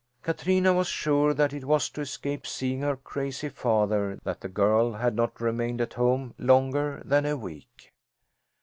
[0.23, 4.93] Katrina was sure that it was to escape seeing her crazy father that the girl
[4.93, 7.93] had not remained at home longer than a week.